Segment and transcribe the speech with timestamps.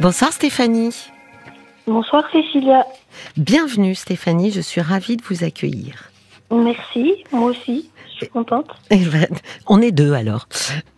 [0.00, 0.94] Bonsoir Stéphanie.
[1.86, 2.84] Bonsoir Cécilia.
[3.36, 6.10] Bienvenue Stéphanie, je suis ravie de vous accueillir.
[6.50, 8.68] Merci, moi aussi, je suis contente.
[8.90, 9.26] Eh ben,
[9.66, 10.46] on est deux alors.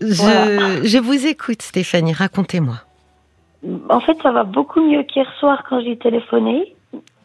[0.01, 0.83] Je, Voilà.
[0.85, 2.77] je vous écoute Stéphanie, racontez-moi.
[3.89, 6.75] En fait, ça va beaucoup mieux qu'hier soir quand j'ai téléphoné,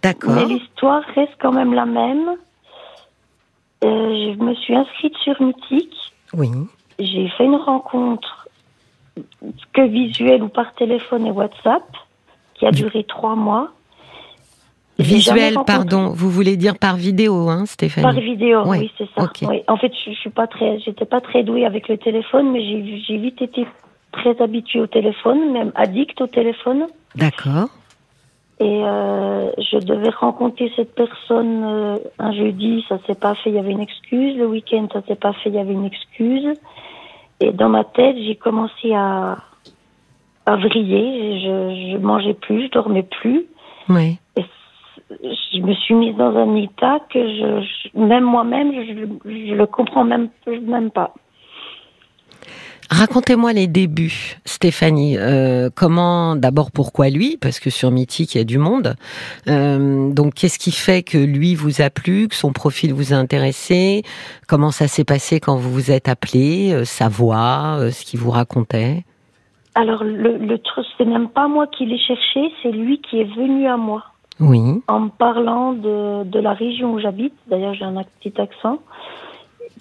[0.02, 0.34] D'accord.
[0.36, 2.36] mais l'histoire reste quand même la même.
[3.84, 5.96] Euh, je me suis inscrite sur Mythique.
[6.34, 6.50] Oui.
[7.00, 8.45] J'ai fait une rencontre
[9.74, 11.84] que visuelle ou par téléphone et WhatsApp
[12.56, 13.72] qui a duré trois mois.
[14.98, 18.04] Visuel, pardon, vous voulez dire par vidéo, hein, Stéphanie?
[18.04, 19.30] Par vidéo, Ouais, oui, c'est ça.
[19.42, 19.62] Oui.
[19.68, 22.62] En fait, je, je suis pas très, j'étais pas très douée avec le téléphone, mais
[22.62, 23.68] j'ai j'ai vite été
[24.14, 26.88] très habituée au téléphone, même addict au téléphone.
[27.16, 27.68] D'accord.
[28.62, 33.56] Et euh, je devais rencontrer cette personne euh, un jeudi, ça s'est pas fait, il
[33.56, 34.38] y avait une excuse.
[34.38, 36.48] Le week-end, ça s'est pas fait, il y avait une excuse.
[37.40, 39.38] Et dans ma tête, j'ai commencé à,
[40.46, 41.40] à vriller.
[41.42, 43.46] Je, je mangeais plus, je dormais plus.
[43.90, 44.18] Oui.
[44.38, 44.44] Et
[45.22, 47.62] je me suis mise dans un état que je,
[47.94, 48.94] je- même moi-même, je,
[49.26, 51.14] je le comprends même, même pas.
[52.90, 55.18] Racontez-moi les débuts, Stéphanie.
[55.18, 57.38] Euh, comment, d'abord, pourquoi lui?
[57.42, 58.96] Parce que sur Mythique, il y a du monde.
[59.48, 63.16] Euh, donc, qu'est-ce qui fait que lui vous a plu, que son profil vous a
[63.16, 64.04] intéressé?
[64.48, 68.32] Comment ça s'est passé quand vous vous êtes appelé euh, Sa voix, ce qu'il vous
[68.32, 69.04] racontait?
[69.74, 73.36] Alors, le, le truc, c'est même pas moi qui l'ai cherché, c'est lui qui est
[73.36, 74.04] venu à moi.
[74.40, 74.60] Oui.
[74.90, 77.34] en me parlant de, de la région où j'habite.
[77.48, 78.80] D'ailleurs, j'ai un petit accent.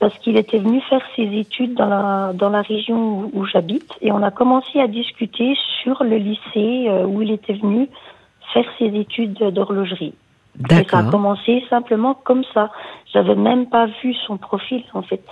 [0.01, 3.89] Parce qu'il était venu faire ses études dans la, dans la région où, où j'habite.
[4.01, 7.89] Et on a commencé à discuter sur le lycée euh, où il était venu
[8.53, 10.15] faire ses études d'horlogerie.
[10.71, 12.71] Et ça a commencé simplement comme ça.
[13.13, 15.25] J'avais même pas vu son profil, en fait.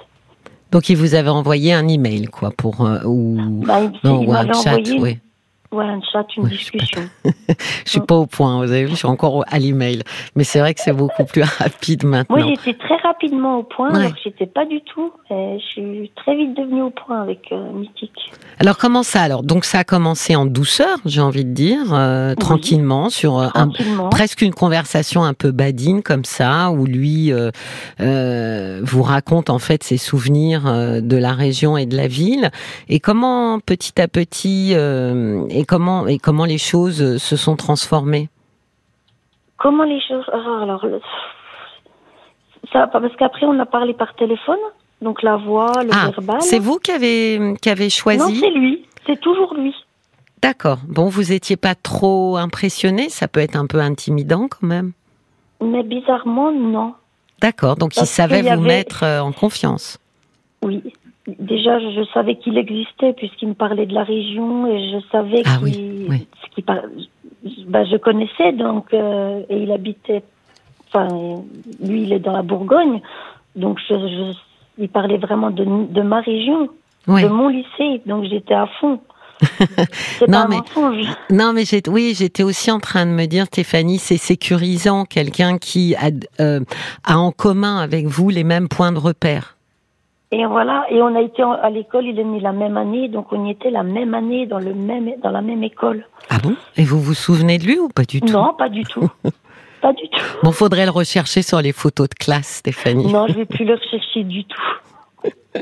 [0.72, 4.52] Donc, il vous avait envoyé un email, quoi, pour euh, ou Bah, non ou un
[4.52, 4.70] chat.
[4.70, 5.18] envoyé Oui.
[6.12, 7.02] Chat, une Ouais, sais pas discussion.
[7.84, 8.58] Je suis pas au point.
[8.58, 10.02] Vous avez vu, je suis encore à l'email.
[10.36, 12.36] Mais c'est vrai que c'est beaucoup plus rapide maintenant.
[12.36, 14.00] Moi, j'étais très rapidement au point, Ouais.
[14.00, 15.12] alors que j'étais pas du tout.
[15.30, 18.32] Et je suis très vite devenue au point avec euh, Mythique.
[18.58, 19.42] Alors comment ça alors?
[19.42, 23.70] Donc ça a commencé en douceur, j'ai envie de dire, euh, tranquillement sur euh, un,
[24.10, 29.82] presque une conversation un peu badine comme ça, où lui euh, vous raconte en fait
[29.82, 30.62] ses souvenirs
[31.02, 32.50] de la région et de la ville,
[32.88, 34.74] et comment petit à petit
[35.62, 38.28] et comment et comment les choses se sont transformées?
[39.58, 40.24] Comment les choses.
[40.32, 41.00] ah, alors, le-
[42.72, 44.58] ça, parce qu'après, on a parlé par téléphone,
[45.00, 46.40] donc la voix, le Ah, verbal.
[46.42, 48.40] c'est vous qui avez qui avez Non, choisi.
[48.40, 48.84] c'est lui.
[49.06, 49.74] C'est toujours lui.
[50.42, 50.78] D'accord.
[50.88, 54.92] Bon, vous étiez pas trop impressionné, ça peut être un peu intimidant quand même.
[55.60, 56.94] Mais bizarrement, non.
[57.40, 59.98] D'accord, donc il savait vous avait- mettre euh, en confiance.
[60.62, 60.82] Oui.
[61.38, 65.58] Déjà, je, savais qu'il existait puisqu'il me parlait de la région et je savais Ah
[65.64, 66.06] qu'il.
[66.10, 66.26] oui,
[66.66, 66.82] par-
[67.68, 70.22] bah, je connaissais donc euh, et il habitait.
[70.88, 71.08] Enfin,
[71.82, 73.00] lui, il est dans la Bourgogne,
[73.56, 74.38] donc je, je-
[74.78, 76.68] il parlait vraiment de, de ma région,
[77.06, 77.22] Oui.
[77.22, 79.00] de mon lycée, donc j'étais à fond.
[80.18, 81.04] C'est Non, pas un mais-.
[81.30, 85.58] Non, mais j'ai, oui, j'étais aussi en train de me dire, Stéphanie, c'est sécurisant, quelqu'un
[85.58, 86.60] qui a, euh,
[87.04, 89.56] a en commun avec vous les mêmes points de repère.
[90.34, 93.26] Et voilà, et on a été à l'école, il est né la même année, donc
[93.32, 96.06] on y était la même année dans le même dans la même école.
[96.30, 96.54] Ah bon?
[96.78, 98.32] Et vous vous souvenez de lui ou pas du tout?
[98.32, 99.10] Non, pas du tout.
[99.82, 100.24] pas du tout.
[100.42, 103.12] Bon, faudrait le rechercher sur les photos de classe, Stéphanie.
[103.12, 104.60] Non, je vais plus le rechercher du tout.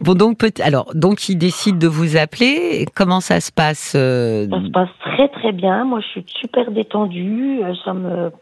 [0.00, 2.86] Bon, donc peut alors, donc il décide de vous appeler.
[2.92, 5.84] Comment ça se passe euh, Ça se passe très très bien.
[5.84, 7.60] Moi, je suis super détendue.
[7.62, 8.32] euh, Ça me,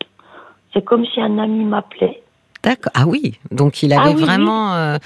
[0.72, 2.22] c'est comme si un ami m'appelait.
[2.62, 2.92] D'accord.
[2.94, 3.38] Ah oui.
[3.50, 4.22] Donc il Ah avait oui.
[4.22, 4.98] vraiment, euh,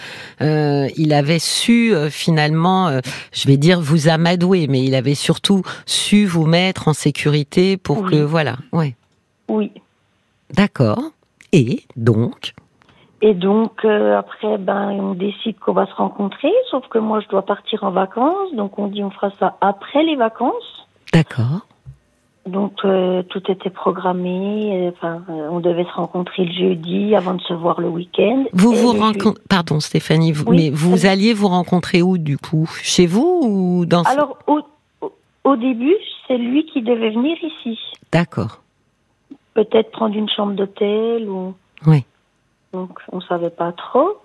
[0.42, 3.00] euh, il avait su euh, finalement,
[3.32, 7.98] je vais dire vous amadouer, mais il avait surtout su vous mettre en sécurité pour
[8.02, 8.10] Oui.
[8.10, 8.56] que voilà.
[8.72, 8.96] Ouais.
[9.48, 9.70] Oui.
[10.52, 11.00] D'accord.
[11.52, 12.54] Et donc?
[13.22, 16.52] Et donc après, ben, on décide qu'on va se rencontrer.
[16.70, 18.52] Sauf que moi, je dois partir en vacances.
[18.54, 20.86] Donc on dit on fera ça après les vacances.
[21.12, 21.60] D'accord.
[22.46, 24.86] Donc euh, tout était programmé.
[24.86, 28.44] euh, Enfin, euh, on devait se rencontrer le jeudi avant de se voir le week-end.
[28.52, 29.40] Vous vous rencontrez.
[29.48, 30.32] Pardon, Stéphanie.
[30.32, 32.68] vous- Oui, mais vous alliez vous rencontrer où du coup?
[32.82, 34.60] Chez vous ou dans Alors au-
[35.44, 35.94] au début,
[36.28, 37.78] c'est lui qui devait venir ici.
[38.12, 38.60] D'accord.
[39.54, 41.54] Peut-être prendre une chambre d'hôtel ou.
[41.86, 42.04] Oui.
[42.72, 44.18] Donc, on savait pas trop.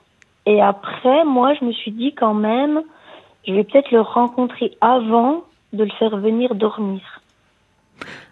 [0.46, 2.82] Et après, moi, je me suis dit quand même,
[3.48, 7.19] je vais peut-être le rencontrer avant de le faire venir dormir.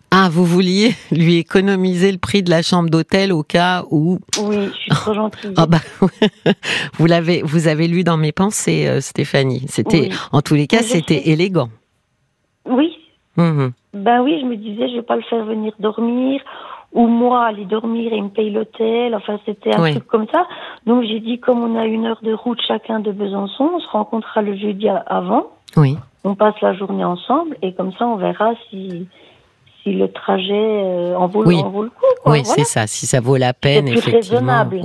[0.10, 4.20] Ah, vous vouliez lui économiser le prix de la chambre d'hôtel au cas où.
[4.42, 5.54] Oui, je suis trop gentille.
[5.58, 5.80] Ah bah,
[6.98, 9.66] vous l'avez, vous avez lu dans mes pensées, euh, Stéphanie.
[9.68, 10.12] C'était, Oui.
[10.32, 11.70] en tous les cas, c'était élégant.
[12.66, 12.94] Oui.
[13.36, 16.42] Ben oui, je me disais, je vais pas le faire venir dormir,
[16.94, 19.14] ou moi aller dormir et il me paye l'hôtel.
[19.14, 19.92] Enfin, c'était un Oui.
[19.92, 20.48] truc comme ça.
[20.88, 23.88] Donc j'ai dit, comme on a une heure de route chacun de Besançon, on se
[23.90, 25.48] rencontrera le jeudi avant.
[25.76, 25.98] Oui.
[26.24, 29.06] On passe la journée ensemble et comme ça, on verra si
[29.88, 31.60] si le trajet euh, en, vaut, Oui.
[31.64, 31.96] en vaut le coup.
[32.24, 32.34] Quoi.
[32.34, 32.44] Oui, Voilà.
[32.44, 32.88] c'est ça.
[32.88, 34.18] Si ça vaut la peine, plus effectivement.
[34.40, 34.82] raisonnable.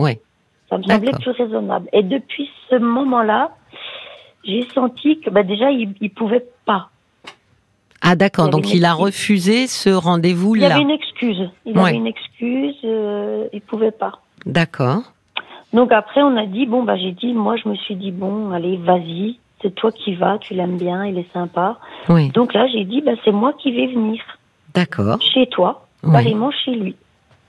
[0.71, 1.89] Ça me semblait plus raisonnable.
[1.93, 3.51] Et depuis ce moment-là,
[4.45, 6.89] j'ai senti que bah, déjà, il, il pouvait pas.
[8.01, 8.47] Ah d'accord.
[8.47, 10.75] Il Donc il a refusé ce rendez-vous Il là.
[10.75, 11.49] avait une excuse.
[11.67, 11.89] Il Ouais.
[11.91, 12.75] avait une excuse.
[12.85, 14.13] euh, il pouvait pas.
[14.47, 15.03] D'accord.
[15.73, 18.51] Donc après, on a dit bon bah j'ai dit, moi je me suis dit bon,
[18.51, 21.79] allez, vas-y, c'est toi qui vas, tu l'aimes bien, il est sympa.
[22.09, 22.31] Oui.
[22.31, 24.21] Donc là, j'ai dit bah c'est moi qui vais venir
[24.75, 25.21] D'accord.
[25.21, 26.13] chez toi, Oui.
[26.13, 26.97] carrément chez lui.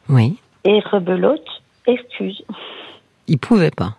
[0.10, 0.38] Oui.
[0.66, 1.46] Et rebelote,
[1.88, 2.44] excuse.
[3.28, 3.96] Il pouvait pas.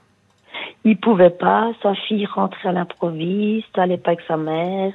[0.84, 4.92] Il pouvait pas, sa fille rentrait à l'improviste, allait pas avec sa mère.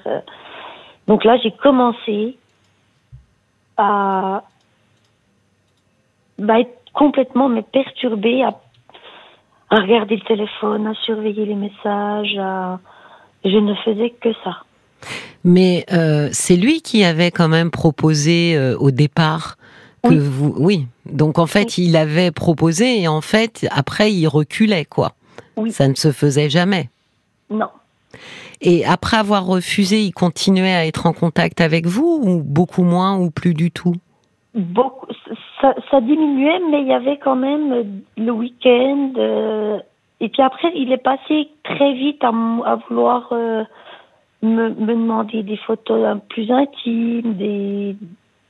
[1.07, 2.37] Donc là, j'ai commencé
[3.77, 4.43] à
[6.37, 8.59] bah, être complètement mais perturbée, à,
[9.71, 12.37] à regarder le téléphone, à surveiller les messages.
[12.37, 12.79] à-
[13.45, 14.63] Je ne faisais que ça.
[15.43, 19.57] Mais euh, c'est lui qui avait quand même proposé euh, au départ
[20.03, 20.17] que Oui.
[20.19, 20.53] vous.
[20.57, 20.87] Oui.
[21.05, 25.13] Donc en fait, il avait proposé et en fait, après, il reculait quoi.
[25.57, 25.71] Oui.
[25.71, 26.89] Ça ne se faisait jamais.
[27.49, 27.67] Non.
[28.61, 33.17] Et après avoir refusé, il continuait à être en contact avec vous ou beaucoup moins
[33.17, 33.95] ou plus du tout?
[34.55, 35.07] Beaucoup,
[35.61, 37.83] ça, ça diminuait, mais il y avait quand même euh,
[38.17, 39.11] le week-end.
[39.17, 39.79] euh,
[40.19, 42.31] et puis après, il est passé très vite à,
[42.89, 43.63] vouloir euh,
[44.41, 47.95] me, me demander des photos plus intimes, des,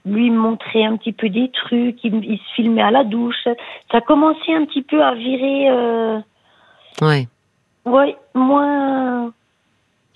[0.06, 2.04] lui montrer un petit peu des trucs.
[2.04, 3.48] Il, il se filmait à la douche.
[3.92, 5.70] Ça commençait un petit peu à virer.
[5.70, 6.20] Euh,
[7.02, 7.28] Ouais.
[7.86, 9.32] ouais, moins.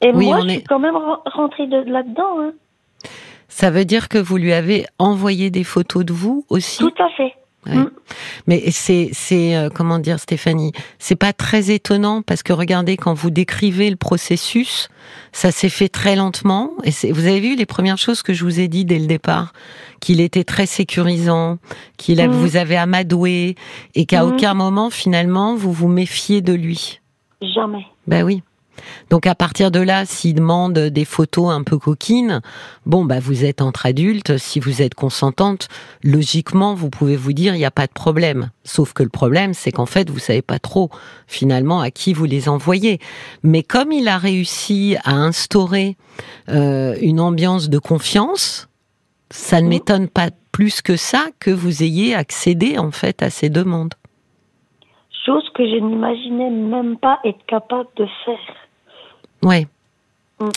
[0.01, 2.41] Et Oui, moi, on je est- suis quand même ren- rentrée de, là-dedans.
[2.41, 2.51] Hein.
[3.47, 6.79] Ça veut dire que vous lui avez envoyé des photos de vous aussi?
[6.79, 7.33] Tout à fait.
[7.65, 7.75] Ouais.
[7.75, 7.89] Mm.
[8.47, 13.13] Mais c'est, c'est euh, comment dire, Stéphanie, c'est pas très étonnant parce que regardez quand
[13.13, 14.89] vous décrivez le processus,
[15.31, 16.71] ça s'est fait très lentement.
[16.83, 19.07] Et c'est, vous avez vu les premières choses que je vous ai dit dès le
[19.07, 19.53] départ,
[19.99, 21.57] qu'il était très sécurisant,
[21.97, 22.31] qu'il Mhm.
[22.31, 23.55] vous avez amadoué
[23.95, 24.33] et qu'à Mhm.
[24.33, 26.99] aucun moment finalement vous vous méfiez de lui.
[27.41, 27.85] Jamais.
[28.07, 28.41] Ben oui.
[29.09, 32.41] Donc à partir de là, s'il demande des photos un peu coquines,
[32.85, 35.67] bon bah vous êtes entre adultes, si vous êtes consentante,
[36.03, 38.49] logiquement vous pouvez vous dire il n'y a pas de problème.
[38.63, 40.89] Sauf que le problème c'est qu'en fait vous savez pas trop
[41.27, 42.99] finalement à qui vous les envoyez.
[43.43, 45.97] Mais comme il a réussi à instaurer
[46.49, 48.67] euh, une ambiance de confiance,
[49.29, 49.69] ça ne Mhm.
[49.69, 53.93] m'étonne pas plus que ça que vous ayez accédé en fait à ces demandes.
[55.25, 58.55] chose que je n'imaginais même pas être capable de faire.
[59.43, 59.67] Ouais.
[60.39, 60.49] Mm.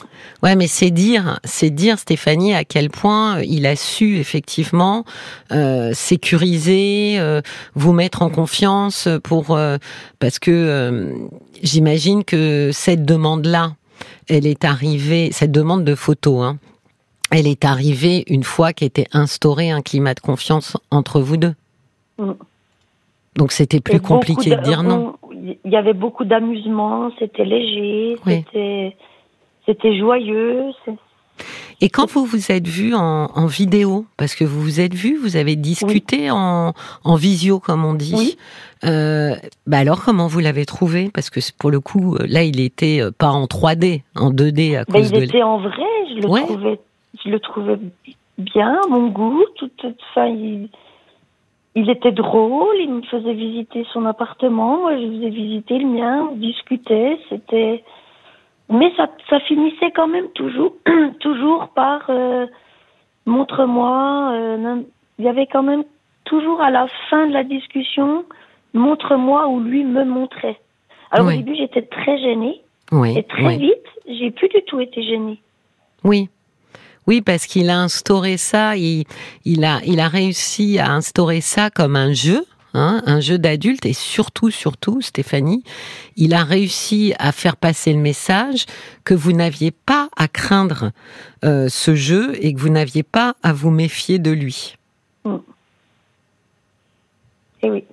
[0.43, 5.05] Ouais, mais c'est dire, c'est dire Stéphanie à quel point il a su effectivement
[5.53, 7.41] euh, sécuriser, euh,
[7.75, 9.79] vous mettre en confiance pour euh,
[10.19, 11.13] parce que euh,
[11.63, 13.75] j'imagine que cette demande-là,
[14.29, 16.59] elle est arrivée, cette demande de photo, hein,
[17.31, 21.55] elle est arrivée une fois qu'était instauré un climat de confiance entre vous deux.
[22.19, 22.33] Mm.
[23.37, 25.17] Donc c'était plus Et compliqué de dire non.
[25.65, 28.45] Il y avait beaucoup d'amusement, c'était léger, Oui.
[28.53, 28.97] c'était
[29.67, 30.65] c'était joyeux.
[31.83, 35.17] Et quand vous vous êtes vu en, en vidéo, parce que vous vous êtes vu,
[35.19, 36.73] vous avez discuté en,
[37.05, 38.15] en visio, comme on dit.
[38.17, 38.39] Oui.
[38.85, 39.35] Euh,
[39.67, 41.11] bah alors, comment vous l'avez trouvé?
[41.13, 44.77] Parce que pour le coup, euh, là, il était euh, pas en 3D, en 2D
[44.79, 45.25] à Ben, cause il de.
[45.25, 46.43] était en vrai, je le Ouais.
[46.45, 46.81] trouvais,
[47.25, 47.79] je le trouvais
[48.39, 49.45] bien, mon goût.
[49.57, 50.71] Tout, tout- enfin, il,
[51.77, 56.29] il était drôle, il me faisait visiter son appartement, moi je faisais visiter le mien,
[56.33, 57.85] on discutait, c'était.
[58.71, 60.73] Mais ça, ça finissait quand même toujours,
[61.21, 62.47] toujours par euh,
[63.27, 64.33] montre-moi.
[64.33, 64.83] euh,
[65.19, 65.85] il y avait quand même
[66.25, 68.25] toujours à la fin de la discussion,
[68.75, 70.59] montre-moi ou lui me montrait.
[71.11, 71.35] Alors Oui.
[71.35, 72.61] au début j'étais très gênée.
[72.93, 73.59] Oui, Et très oui.
[73.59, 75.41] vite, j'ai plus du tout été gênée.
[76.05, 76.29] Oui.
[77.07, 79.05] Oui, parce qu'il a instauré ça, il,
[79.45, 82.45] il, a, il a réussi à instaurer ça comme un jeu,
[82.75, 85.63] hein, un jeu d'adulte, et surtout, surtout, Stéphanie,
[86.17, 88.67] il a réussi à faire passer le message
[89.05, 90.91] que vous n'aviez pas à craindre
[91.45, 94.75] euh, ce jeu et que vous n'aviez pas à vous méfier de lui.
[97.63, 97.85] Et oui.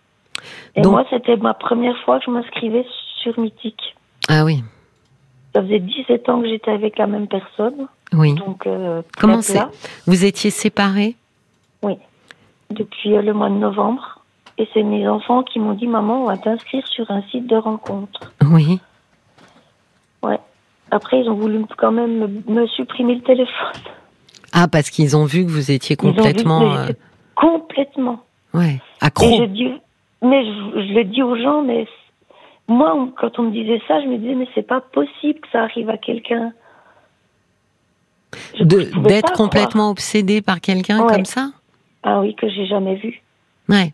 [0.76, 2.86] Et Donc- moi, c'était ma première fois que je m'inscrivais
[3.22, 3.96] sur Mythique.
[4.28, 4.64] Ah oui,
[5.54, 7.88] Ça faisait 17 ans que j'étais avec la même personne.
[8.14, 8.34] oui.
[8.34, 9.70] Donc, euh, Comment plat,
[10.08, 11.16] Vous étiez séparés
[12.70, 14.20] depuis euh, le mois de novembre.
[14.58, 17.56] Et c'est mes enfants qui m'ont dit Maman, on va t'inscrire sur un site de
[17.56, 18.32] rencontre.
[18.44, 18.80] Oui.
[20.92, 23.82] Après, ils ont voulu quand même me, me supprimer le téléphone.
[24.52, 26.74] Ah, parce qu'ils ont vu que vous étiez Ils ont vu que complètement.
[26.76, 26.88] euh,
[27.36, 28.20] Complètement.
[28.54, 29.26] ouais, Et accro.
[29.40, 29.72] je dis,
[30.22, 31.88] mais je, je le dis aux gens, mais
[32.74, 35.48] moi, on- quand on me disait ça, je me disais, mais c'est pas possible que
[35.52, 36.52] ça arrive à quelqu'un.
[38.60, 41.14] D'être complètement obsédé par quelqu'un Ouais.
[41.14, 41.52] comme ça?
[42.04, 43.22] Ah oui, que j'ai jamais vu.
[43.70, 43.94] Ouais.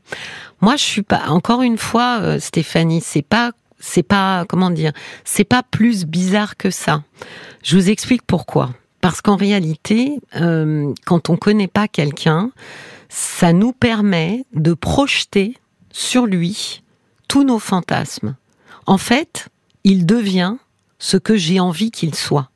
[0.61, 1.23] Moi, je suis pas.
[1.27, 4.91] Encore une fois, euh, Stéphanie, c'est pas, c'est pas, comment dire,
[5.25, 7.03] c'est pas plus bizarre que ça.
[7.63, 8.69] Je vous explique pourquoi.
[9.01, 12.51] Parce qu'en réalité, euh, quand on connaît pas quelqu'un,
[13.09, 15.55] ça nous permet de projeter
[15.91, 16.81] sur lui
[17.27, 18.35] tous nos fantasmes.
[18.89, 19.49] En fait,
[19.83, 20.55] il devient
[20.97, 22.49] ce que j'ai envie qu'il soit.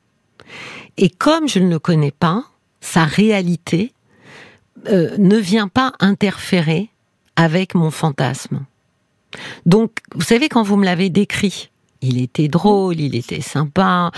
[0.96, 2.44] Et comme je ne le connais pas,
[2.80, 3.92] sa réalité
[4.88, 6.90] euh, ne vient pas interférer
[7.36, 8.64] avec mon fantasme.
[9.64, 11.70] Donc, vous savez, quand vous me l'avez décrit,
[12.02, 14.10] il était drôle, il était sympa.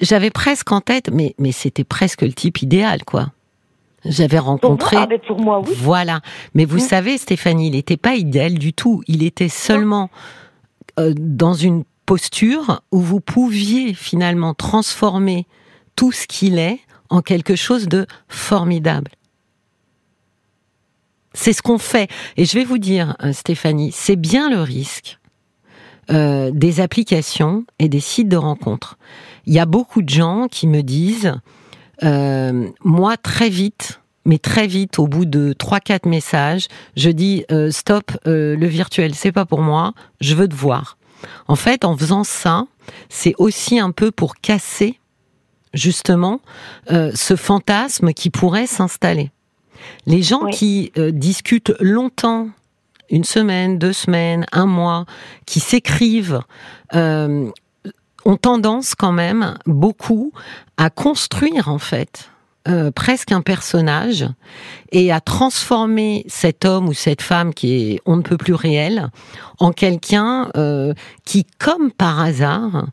[0.00, 3.32] J'avais presque en tête, mais, mais c'était presque le type idéal, quoi.
[4.04, 4.96] J'avais Pour rencontré.
[4.96, 5.74] moi, ah, pour moi, oui.
[5.78, 6.20] Voilà.
[6.54, 6.88] Mais vous Mm.
[6.88, 9.02] savez, Stéphanie, il n'était pas idéal du tout.
[9.08, 10.10] Il était seulement
[10.98, 15.46] dans une posture où vous pouviez finalement transformer
[15.96, 19.10] tout ce qu'il est en quelque chose de formidable.
[21.34, 22.08] C'est ce qu'on fait.
[22.36, 25.18] Et je vais vous dire, euh, Stéphanie, c'est bien le risque
[26.10, 28.96] euh, des applications et des sites de rencontres.
[29.44, 31.34] Il y a beaucoup de gens qui me disent,
[32.04, 36.66] euh, moi très vite, mais très vite, au bout de 3-4 messages,
[36.96, 40.98] je dis euh, stop, euh, le virtuel, c'est pas pour moi, je veux te voir.
[41.48, 42.66] En fait, en faisant ça,
[43.08, 44.98] c'est aussi un peu pour casser
[45.72, 46.40] justement
[46.90, 49.30] euh, ce fantasme qui pourrait s'installer.
[50.06, 50.52] Les gens Oui.
[50.52, 52.48] qui euh, discutent longtemps,
[53.10, 55.06] une semaine, deux semaines, un mois,
[55.46, 56.40] qui s'écrivent,
[56.94, 57.48] euh,
[58.24, 60.32] ont tendance quand même beaucoup
[60.76, 62.30] à construire en fait
[62.68, 64.26] euh, presque un personnage
[64.92, 69.10] et à transformer cet homme ou cette femme qui est on ne peut plus réel
[69.58, 70.92] en quelqu'un euh,
[71.24, 72.86] qui, comme par hasard,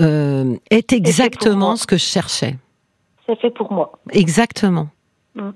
[0.00, 2.56] euh, est exactement ce que je cherchais.
[3.26, 3.92] C'est fait pour moi.
[4.10, 4.88] Exactement.
[5.34, 5.50] Mm.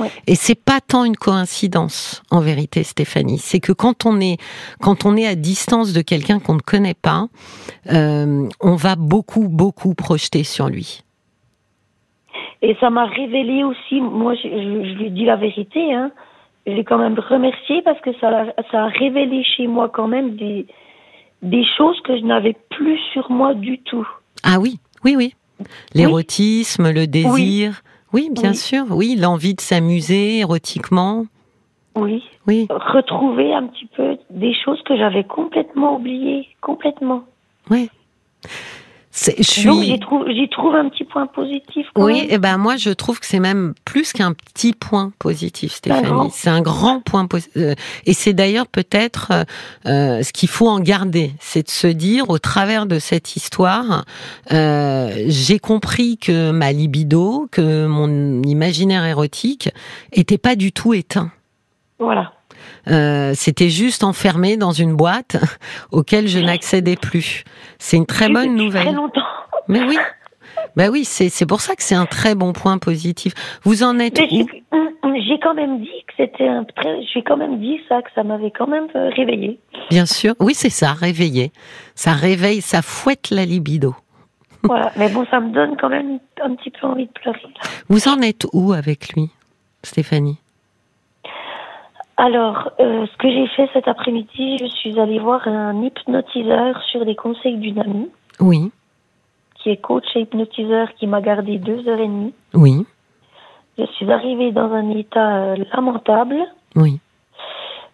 [0.00, 0.10] Ouais.
[0.26, 3.38] Et c'est pas tant une coïncidence, en vérité, Stéphanie.
[3.38, 4.38] C'est que quand on est,
[4.80, 7.28] quand on est à distance de quelqu'un qu'on ne connaît pas,
[7.90, 11.02] euh, on va beaucoup, beaucoup projeter sur lui.
[12.62, 16.10] Et ça m'a révélé aussi, moi je, je- je lui dis la vérité, hein.
[16.66, 20.66] je l'ai quand même remercié parce que ça, a révélé chez moi quand même des,
[21.42, 24.06] des choses que je n'avais plus sur moi du tout.
[24.44, 25.34] Ah oui, oui, oui.
[25.94, 27.82] L'érotisme, le désir.
[28.12, 28.56] Oui, bien Oui.
[28.56, 28.84] sûr.
[28.90, 31.24] Oui, l'envie de s'amuser érotiquement.
[31.94, 32.22] Oui.
[32.46, 37.22] Oui, Retrouver un petit peu des choses que j'avais complètement oubliées, complètement.
[37.70, 37.88] oui.
[39.64, 41.86] Donc j'y trouve, j'y trouve un petit point positif.
[41.94, 42.30] Quand Oui, même.
[42.30, 46.30] et ben moi je trouve que c'est même plus qu'un petit point positif, Stéphanie.
[46.32, 47.76] C'est un grand point positif.
[48.06, 49.44] Et c'est d'ailleurs peut-être euh,
[49.86, 54.04] euh, ce qu'il faut en garder, c'est de se dire au travers de cette histoire,
[54.50, 59.68] euh, j'ai compris que ma libido, que mon imaginaire érotique
[60.12, 61.30] était pas du tout éteint.
[61.98, 62.32] Voilà.
[62.88, 65.36] Euh, c'était juste enfermé dans une boîte
[65.92, 67.44] auquel je n'accédais plus.
[67.78, 68.86] C'est une très bonne nouvelle.
[68.86, 69.20] Très longtemps.
[69.68, 69.96] Mais oui.
[70.76, 73.34] Ben oui, c'est pour ça que c'est un très bon point positif.
[73.62, 74.46] Vous en êtes où?
[75.16, 77.02] j'ai- quand même dit que c'était un très.
[77.12, 79.58] J'ai quand même dit ça, que ça m'avait quand même euh, réveillé.
[79.90, 80.34] Bien sûr.
[80.40, 81.50] Oui, c'est ça, réveiller.
[81.94, 83.94] Ça réveille, ça fouette la libido.
[84.64, 84.92] Voilà.
[84.96, 87.40] Mais bon, ça me donne quand même un petit peu envie de pleurer.
[87.42, 87.68] là.
[87.88, 89.28] Vous en êtes où avec lui,
[89.82, 90.38] Stéphanie?
[92.26, 97.04] Alors, euh, ce que j'ai fait cet après-midi, je suis allée voir un hypnotiseur sur
[97.04, 98.70] les conseils d'une amie, Oui,
[99.56, 102.32] qui est coach et hypnotiseur, qui m'a gardé deux heures et demie.
[102.54, 102.86] oui,
[103.76, 106.36] Je suis arrivée dans un état euh, lamentable.
[106.76, 107.00] oui.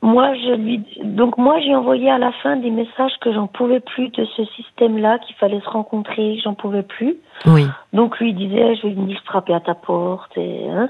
[0.00, 3.80] Moi, je lui, donc moi, j'ai envoyé à la fin des messages que j'en pouvais
[3.80, 7.16] plus de ce système-là, qu'il fallait se rencontrer, que j'en pouvais plus.
[7.46, 10.30] Oui, Donc lui disait, je vais venir frapper à ta porte.
[10.36, 10.88] Et, hein.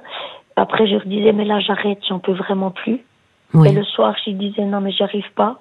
[0.56, 3.00] Après, je lui disais, mais là, j'arrête, j'en peux vraiment plus.
[3.54, 3.72] Et oui.
[3.72, 5.58] le soir, je disais, non, mais j'y arrive pas.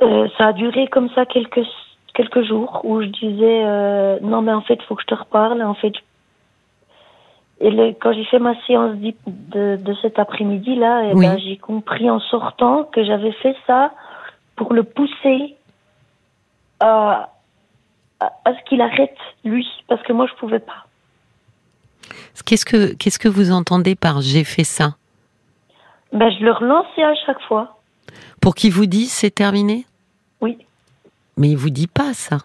[0.00, 1.66] Euh, ça a duré comme ça quelques,
[2.14, 5.14] quelques jours où je disais, euh, non, mais en fait, il faut que je te
[5.14, 5.62] reparle.
[5.62, 5.92] En fait,
[7.60, 11.26] et le, quand j'ai fait ma séance de, de cet après-midi-là, eh Oui.
[11.26, 13.92] ben, j'ai compris en sortant que j'avais fait ça
[14.56, 15.54] pour le pousser
[16.80, 17.30] à,
[18.18, 20.86] à, à ce qu'il arrête, lui, parce que moi, je pouvais pas.
[22.44, 24.96] Qu'est-ce que qu'est-ce que vous entendez par j'ai fait ça?
[26.12, 27.76] Ben, je le relançais à chaque fois.
[28.40, 29.86] Pour qu'il vous dise c'est terminé?
[30.40, 30.58] Oui.
[31.36, 32.38] Mais il vous dit pas ça.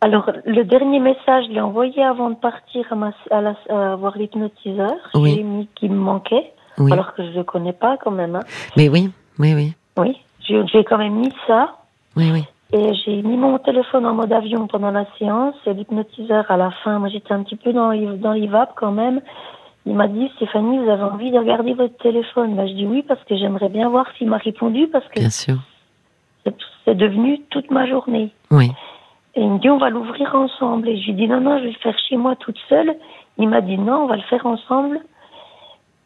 [0.00, 3.96] Alors, le dernier message, je l'ai envoyé avant de partir à, ma, à, la, à
[3.96, 4.92] voir l'hypnotiseur.
[5.14, 5.34] Oui.
[5.36, 6.92] J'ai mis qu'il me manquait, Oui.
[6.92, 8.36] alors que je ne le connais pas quand même.
[8.36, 8.40] Hein.
[8.76, 11.76] Mais oui, oui, oui, Oui, j'ai quand même mis ça.
[12.16, 12.44] oui, oui.
[12.72, 15.54] Et j'ai mis mon téléphone en mode avion pendant la séance.
[15.64, 19.20] Et l'hypnotiseur, à la fin, moi j'étais un petit peu dans, dans l'IVAP quand même.
[19.86, 23.02] Il m'a dit, Stéphanie, vous avez envie de regarder votre téléphone ben, Je dis oui,
[23.06, 25.56] parce que j'aimerais bien voir s'il m'a répondu, parce que Bien sûr.
[26.84, 28.30] c'est devenu toute ma journée.
[28.50, 28.70] Oui.
[29.34, 30.88] Et il me dit, on va l'ouvrir ensemble.
[30.88, 32.94] Et je lui dis, non, non, je vais le faire chez moi toute seule.
[33.36, 35.00] Il m'a dit, non, on va le faire ensemble.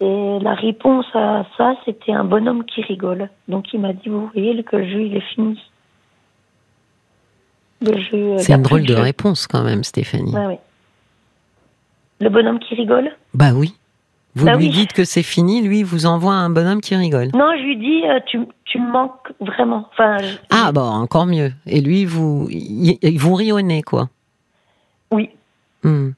[0.01, 3.29] Et la réponse à ça, c'était un bonhomme qui rigole.
[3.49, 5.61] Donc il m'a dit, vous voyez que le jeu, il est fini.
[7.81, 8.17] Le jeu.
[8.33, 9.03] euh, C'est une drôle de jeu.
[9.03, 10.35] réponse quand même, Stéphanie.
[10.35, 10.61] Ouais, ouais.
[12.21, 13.75] Le bonhomme qui rigole Bah oui.
[14.35, 14.71] Vous Bah lui oui.
[14.73, 17.29] dites que c'est fini, lui vous envoie un bonhomme qui rigole.
[17.35, 19.89] Non, je lui dis, euh, tu, tu me manques vraiment.
[19.93, 21.53] Enfin, je- Ah bon, encore mieux.
[21.67, 24.09] Et lui, vous, il, il vous rionnez quoi.
[25.11, 25.31] oui.
[25.85, 26.11] Hmm.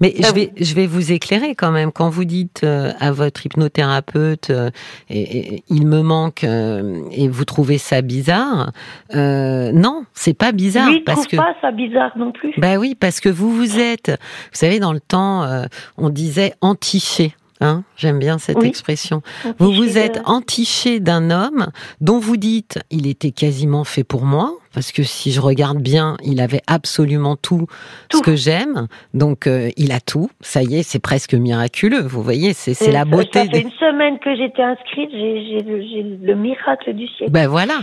[0.00, 1.92] Mais je vais, je vais vous éclairer quand même.
[1.92, 4.70] Quand vous dites euh, à votre hypnothérapeute, euh,
[5.10, 8.72] et, et, il me manque, euh, et vous trouvez ça bizarre,
[9.14, 11.36] euh, non, c'est pas bizarre Lui, parce trouve que.
[11.36, 12.52] pas ça bizarre non plus.
[12.58, 14.16] Bah oui, parce que vous vous êtes, vous
[14.58, 15.64] savez, dans le temps, euh,
[15.96, 17.34] on disait entiché.
[17.62, 18.68] Hein J'aime bien cette Oui.
[18.68, 19.22] expression.
[19.58, 21.68] Vous vous êtes entiché d'un homme
[22.02, 26.18] dont vous dites il était quasiment fait pour moi parce que si je regarde bien,
[26.22, 27.66] il avait absolument tout,
[28.12, 28.88] ce que j'aime.
[29.14, 30.28] Donc euh, il a tout.
[30.42, 32.02] Ça y est, c'est presque miraculeux.
[32.02, 33.38] Vous voyez, c'est la ça- beauté.
[33.38, 37.32] Ça fait une semaine que j'étais inscrite, j'ai le, miracle du siècle.
[37.32, 37.78] Ben voilà.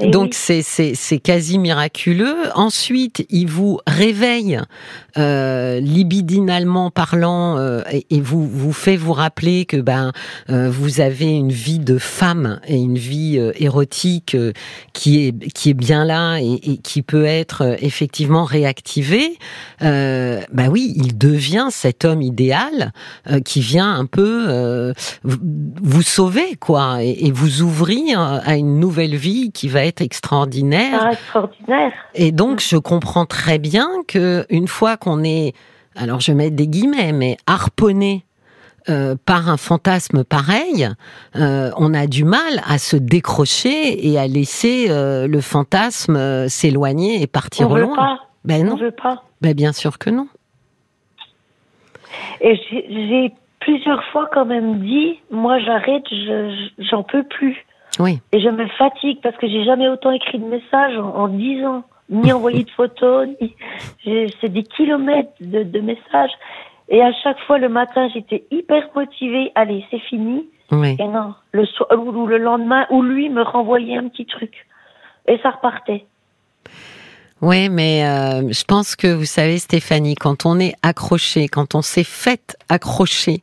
[0.00, 0.62] Et Donc oui.
[0.62, 2.36] c'est quasi miraculeux.
[2.54, 4.60] Ensuite, il vous réveille
[5.16, 10.12] euh, libidinalement parlant euh, et, et vous vous fait vous rappeler que ben
[10.50, 14.52] euh, vous avez une vie de femme et une vie euh, érotique euh,
[14.92, 19.38] qui est qui est bien là et, et qui peut être euh, effectivement réactivée.
[19.82, 22.92] Euh, ben oui, il devient cet homme idéal
[23.28, 24.92] euh, qui vient un peu euh,
[25.22, 25.38] vous,
[25.82, 31.00] vous sauver quoi et, et vous ouvrir à une nouvelle vie qui va être extraordinaire.
[31.02, 31.92] Ah, extraordinaire.
[32.14, 35.54] Et donc, je comprends très bien que une fois qu'on est,
[35.96, 38.24] alors je mets des guillemets, mais harponné
[38.90, 40.88] euh, par un fantasme pareil,
[41.36, 47.22] euh, on a du mal à se décrocher et à laisser euh, le fantasme s'éloigner
[47.22, 47.96] et partir On au veut loin.
[47.96, 48.18] pas.
[48.44, 49.22] Ben On non, veut pas.
[49.40, 50.28] ben bien sûr que non.
[52.40, 57.66] Et j'ai- plusieurs fois quand même dit, moi j'arrête, je- je- j'en peux plus.
[57.98, 61.64] Oui, Et je me fatigue parce que j'ai jamais autant écrit de messages en, 10
[61.66, 63.54] ans, ni envoyé de photos, ni...
[64.40, 66.30] c'est des kilomètres de, de messages.
[66.88, 69.52] Et à chaque fois le matin, j'étais hyper motivée.
[69.54, 70.48] Allez, c'est fini.
[70.72, 70.96] oui.
[70.98, 74.66] Et non, le soir ou ou le lendemain, ou lui me renvoyait un petit truc.
[75.26, 76.06] Et ça repartait.
[77.40, 81.82] Oui, mais euh, je pense que vous savez, Stéphanie, quand on est accroché, quand on
[81.82, 83.42] s'est fait accrocher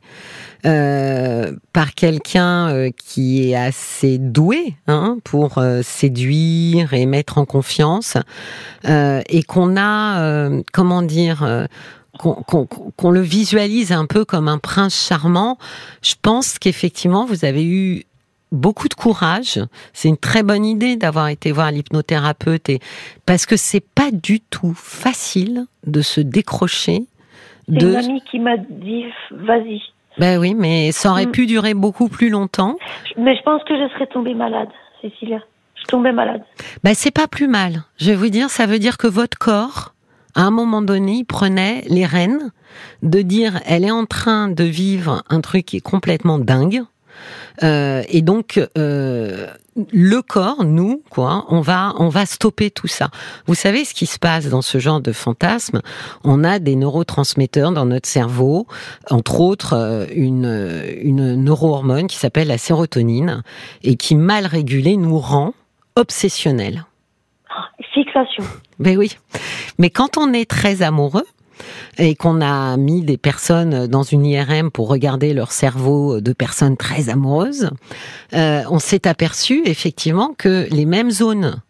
[0.66, 7.46] euh, par quelqu'un euh, qui est assez doué hein, pour euh, séduire et mettre en
[7.46, 8.18] confiance,
[8.86, 11.64] euh, et qu'on a, euh, comment dire, euh,
[12.18, 15.58] qu'on le visualise un peu comme un prince charmant,
[16.02, 18.04] je pense qu'effectivement, vous avez eu
[18.52, 19.60] beaucoup de courage.
[19.92, 22.80] C'est une très bonne idée d'avoir été voir l'hypnothérapeute et
[23.26, 27.06] parce que c'est pas du tout facile de se décrocher
[27.68, 27.88] de.
[27.90, 29.80] une amie qui m'a dit, vas-y.
[30.18, 31.32] Ben oui, mais ça aurait Mm.
[31.32, 32.76] pu durer beaucoup plus longtemps.
[33.18, 34.68] Mais je pense que je serais tombée malade,
[35.02, 35.40] Cécilia.
[35.74, 36.42] Je tombais malade.
[36.84, 37.82] Ben c'est pas plus mal.
[37.98, 39.92] Je vais vous dire, ça veut dire que votre corps,
[40.36, 42.52] à un moment donné, il prenait les rênes
[43.02, 46.82] de dire, elle est en train de vivre un truc qui est complètement dingue.
[47.62, 49.46] Euh, et donc euh,
[49.90, 53.08] le corps, nous, quoi, on va, on va stopper tout ça.
[53.46, 55.80] Vous savez ce qui se passe dans ce genre de fantasme?
[56.22, 58.66] On a des neurotransmetteurs dans notre cerveau,
[59.08, 63.42] entre autres euh, une, une neurohormone qui s'appelle la sérotonine
[63.82, 65.54] et qui mal régulée nous rend
[65.96, 66.84] obsessionnels.
[67.94, 68.44] Fixation.
[68.78, 69.16] Ben oui.
[69.78, 71.26] Mais quand on est très amoureux
[71.98, 76.76] et qu'on a mis des personnes dans une IRM pour regarder leur cerveau de personnes
[76.76, 77.70] très amoureuses,
[78.34, 81.62] euh, on s'est aperçu effectivement que les mêmes zones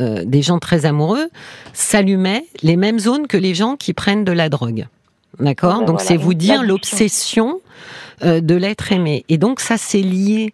[0.00, 1.28] euh, des gens très amoureux
[1.72, 4.86] s'allumaient, les mêmes zones que les gens qui prennent de la drogue.
[5.38, 5.80] D'accord?
[5.80, 7.60] Ben Donc voilà, c'est vous dire l'obsession
[8.22, 9.24] euh, de l'être aimé.
[9.28, 10.52] Et donc ça c'est lié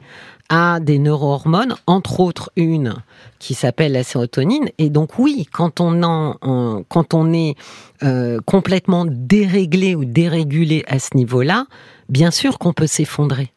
[0.49, 2.95] à des neurohormones, entre autres une
[3.39, 4.69] qui s'appelle la sérotonine.
[4.79, 7.55] Et donc oui, quand on, en, en- quand on est
[8.03, 11.67] euh, complètement déréglé ou dérégulé à ce niveau-là,
[12.09, 13.51] bien sûr qu'on peut s'effondrer.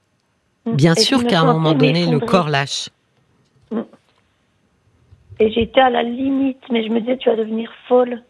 [0.66, 2.90] Bien Et je sûr qu'à un moment donné, le corps lâche.
[5.40, 8.22] Et j'étais à la limite, mais je me disais, tu vas devenir folle.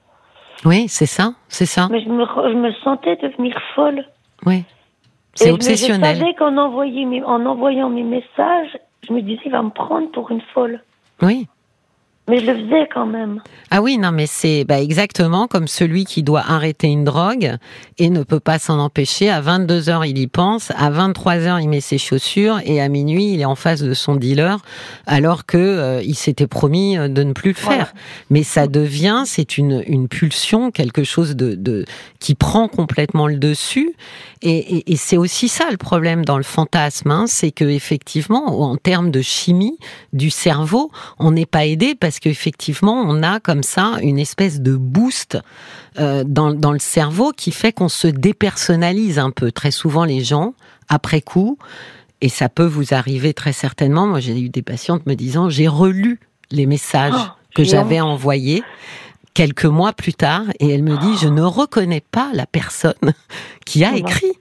[0.64, 1.88] Oui, c'est ça, c'est ça.
[1.92, 4.06] Mais je me, je me sentais devenir folle.
[4.46, 4.64] Oui.
[5.36, 6.16] C'est obsessionnel.
[6.16, 10.30] Je savais qu'en en envoyant mes messages, je me disais, il va me prendre pour
[10.32, 10.82] une folle.
[11.22, 11.48] Oui.
[12.30, 13.42] Mais je le faisais quand même.
[13.72, 17.58] Ah oui, non, mais c'est bah, exactement comme celui qui doit arrêter une drogue
[17.98, 19.30] et ne peut pas s'en empêcher.
[19.30, 20.72] À 22 heures, il y pense.
[20.78, 23.94] À 23 heures, il met ses chaussures et à minuit, il est en face de
[23.94, 24.60] son dealer
[25.08, 27.92] alors que euh, il s'était promis euh, de ne plus le faire.
[28.30, 31.86] Mais ça devient, c'est une, une pulsion, quelque chose de, de
[32.20, 33.96] qui prend complètement le dessus.
[34.42, 38.62] Et, et, et c'est aussi ça le problème dans le fantasme, hein, c'est que effectivement,
[38.62, 39.78] en termes de chimie
[40.14, 44.76] du cerveau, on n'est pas aidé parce qu'effectivement, on a comme ça une espèce de
[44.76, 45.38] boost
[46.00, 49.52] euh, dans, dans le cerveau qui fait qu'on se dépersonnalise un peu.
[49.52, 50.54] Très souvent, les gens,
[50.90, 51.58] après coup,
[52.22, 54.08] et ça peut vous arriver très certainement.
[54.08, 56.20] Moi, j'ai eu des patientes me disant, j'ai relu
[56.52, 58.64] les messages Oh, que j'avais envoyés
[59.34, 62.94] quelques mois plus tard, et elle me dit, je ne reconnais pas la personne
[63.66, 64.34] qui a écrit.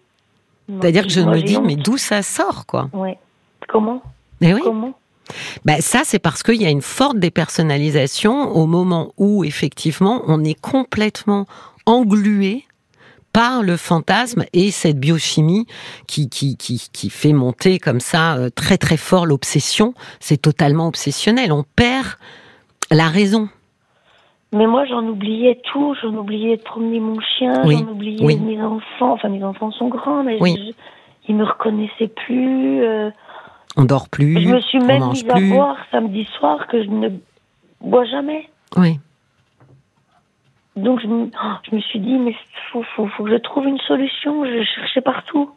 [0.69, 3.19] C'est-à-dire que je me dis, mais d'où ça sort, quoi Ouais.
[3.69, 4.03] Comment
[4.41, 4.61] Mais oui.
[4.63, 4.95] Comment
[5.65, 10.45] Ben, ça, c'est parce qu'il y a une forte dépersonnalisation au moment où, effectivement, on
[10.45, 11.47] est complètement
[11.87, 12.65] englué
[13.33, 15.67] par le fantasme et cette biochimie
[16.07, 19.95] qui, qui, qui, qui fait monter comme ça euh, très très fort l'obsession.
[20.19, 21.53] C'est totalement obsessionnel.
[21.53, 22.07] On perd
[22.91, 23.49] la raison.
[24.53, 25.95] Mais moi, j'en oubliais tout.
[26.03, 27.63] J'en oubliais de promener mon chien.
[27.65, 28.37] Oui, J'en oubliais oui.
[28.39, 29.13] mes enfants.
[29.13, 30.57] Enfin, mes enfants sont grands, mais Oui.
[30.57, 30.73] je-
[31.29, 32.83] ils me reconnaissaient plus.
[32.83, 33.11] euh,
[33.77, 37.09] On dort plus, je me suis même mise à boire samedi soir que je ne
[37.81, 38.49] bois jamais.
[38.77, 38.99] Oui.
[40.77, 42.35] Donc, je me, oh, je me suis dit, mais
[42.73, 44.45] faut, faut, faut que je trouve une solution.
[44.45, 45.51] Je cherchais partout.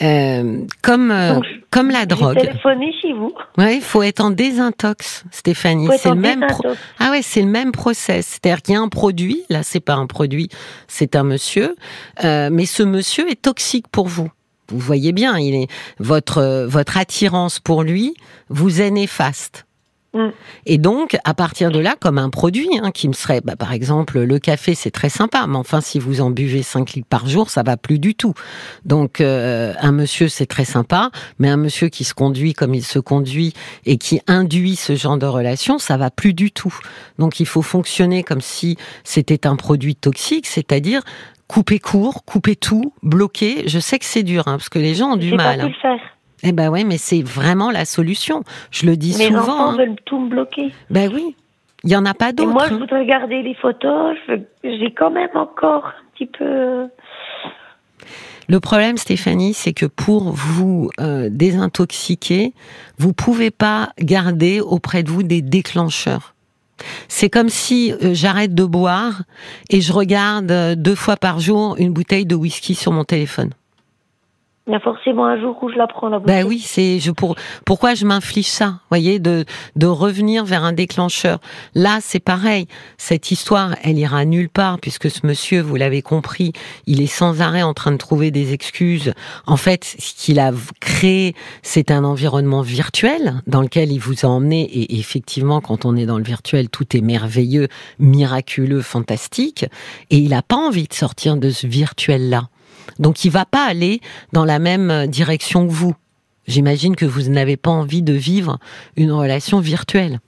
[0.00, 2.38] Euh, comme euh, Donc, comme la drogue.
[2.38, 3.32] téléphoné chez vous.
[3.58, 5.86] Ouais, il faut être en désintox, Stéphanie.
[5.86, 6.70] Faut être C'est en le même pro-.
[6.98, 8.26] Ah ouais, c'est le même process.
[8.26, 10.48] C'est-à-dire qu'il y a un produit, là c'est pas un produit,
[10.88, 11.76] c'est un monsieur,
[12.24, 14.30] euh, mais ce monsieur est toxique pour vous.
[14.68, 18.14] Vous voyez bien, il est votre euh, votre attirance pour lui
[18.48, 19.66] vous est néfaste.
[20.14, 20.28] Mm.
[20.66, 23.72] Et donc, à partir de là, comme un produit hein, qui me serait, bah, par
[23.72, 27.26] exemple, le café, c'est très sympa, mais enfin, si vous en buvez 5 litres par
[27.26, 28.34] jour, ça va plus du tout.
[28.84, 32.84] Donc, euh, un monsieur, c'est très sympa, mais un monsieur qui se conduit comme il
[32.84, 33.54] se conduit
[33.86, 36.74] et qui induit ce genre de relation, ça va plus du tout.
[37.18, 41.02] Donc, il faut fonctionner comme si c'était un produit toxique, c'est-à-dire
[41.48, 43.64] couper court, couper tout, bloquer.
[43.66, 45.58] Je sais que c'est dur, hein, parce que les gens ont du mal.
[45.58, 46.00] pas pu le faire.
[46.42, 48.42] Eh ben ouais, mais c'est vraiment la solution.
[48.70, 49.40] Je le dis Mes souvent.
[49.40, 49.76] enfants hein.
[49.76, 50.72] veulent tout me bloquer.
[50.90, 51.36] Ben oui,
[51.84, 52.50] il y en a pas d'autres.
[52.50, 52.78] moi, je hein.
[52.78, 54.16] voudrais garder les photos.
[54.64, 56.88] J'ai quand même encore un petit peu.
[58.48, 62.52] Le problème, Stéphanie, c'est que pour vous euh, désintoxiquer,
[62.98, 66.34] vous pouvez pas garder auprès de vous des déclencheurs.
[67.08, 69.22] C'est comme si euh, j'arrête de boire
[69.70, 73.50] et je regarde euh, deux fois par jour une bouteille de whisky sur mon téléphone.
[74.68, 76.20] Il y a forcément un jour où je la prends la.
[76.20, 77.34] Ben oui, c'est je pour
[77.66, 79.44] pourquoi je m'inflige ça, voyez, de
[79.74, 81.40] de revenir vers un déclencheur.
[81.74, 82.68] Là, c'est pareil.
[82.96, 86.52] Cette histoire, elle ira nulle part puisque ce monsieur, vous l'avez compris,
[86.86, 89.12] il est sans arrêt en train de trouver des excuses.
[89.48, 94.28] En fait, ce qu'il a créé, c'est un environnement virtuel dans lequel il vous a
[94.28, 94.62] emmené.
[94.62, 97.66] Et effectivement, quand on est dans le virtuel, tout est merveilleux,
[97.98, 99.66] miraculeux, fantastique.
[100.10, 102.51] Et il n'a pas envie de sortir de ce virtuel-là.
[103.02, 104.00] Donc il va pas aller
[104.32, 105.94] dans la même direction que vous.
[106.46, 108.58] J'imagine que vous n'avez pas envie de vivre
[108.96, 110.20] une relation virtuelle.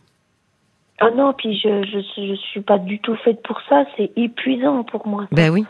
[1.01, 3.85] Ah non, puis je, je je suis pas du tout faite pour ça.
[3.97, 5.27] C'est épuisant pour moi.
[5.33, 5.65] Ben oui.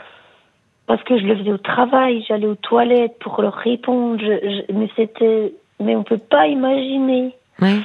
[0.87, 4.19] Parce que je le faisais au travail, j'allais aux toilettes pour leur répondre.
[4.21, 7.35] je- mais c'était, mais on peut pas imaginer.
[7.62, 7.79] Ouais.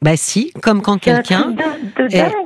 [0.00, 1.54] Ben si, comme quand quelqu'un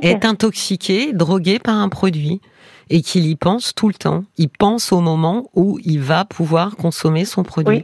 [0.03, 2.41] est intoxiqué, drogué par un produit
[2.91, 4.25] et qu'il y pense tout le temps.
[4.37, 7.79] Il pense au moment où il va pouvoir consommer son produit.
[7.79, 7.83] Oui.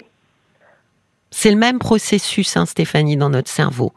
[1.30, 3.92] C'est le même processus, hein, Stéphanie, dans notre cerveau.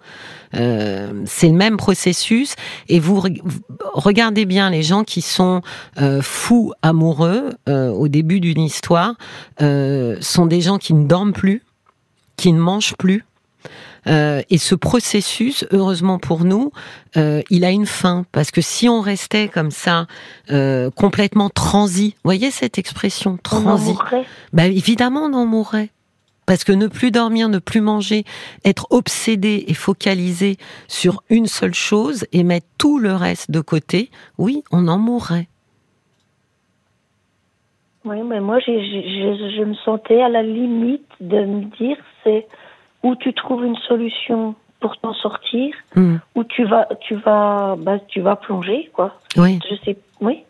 [0.55, 2.55] Euh, c'est le même processus.
[2.89, 3.59] Et vous, re- vous
[3.93, 5.61] regardez bien les gens qui sont
[6.01, 9.13] euh, fous amoureux euh, au début d'une histoire,
[9.59, 11.61] sont des gens qui ne dorment plus,
[12.37, 13.23] qui ne mangent plus.
[14.07, 16.71] Euh, et ce processus, heureusement pour nous,
[17.17, 18.25] euh, il a une fin.
[18.31, 20.07] Parce que si on restait comme ça,
[20.51, 24.25] euh, complètement transi, voyez cette expression, On en transi, mourrait.
[24.53, 25.89] bah, évidemment, on en mourrait.
[26.45, 28.23] Parce que ne plus dormir, ne plus manger,
[28.63, 30.55] être obsédé et focalisé
[30.87, 35.49] sur une seule chose et mettre tout le reste de côté, oui, on en mourrait.
[38.05, 42.47] Oui, mais moi, je me sentais à la limite de me dire, c'est
[43.03, 46.17] où tu trouves une solution pour t'en sortir, Hmm.
[46.35, 49.19] où tu vas, tu vas, bah, tu vas plonger, quoi.
[49.35, 49.59] Oui.
[49.69, 50.43] Je sais, oui.